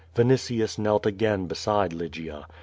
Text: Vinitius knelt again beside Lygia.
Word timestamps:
Vinitius 0.15 0.79
knelt 0.79 1.05
again 1.05 1.45
beside 1.45 1.93
Lygia. 1.93 2.47